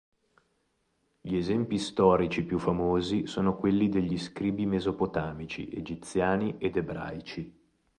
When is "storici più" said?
1.77-2.57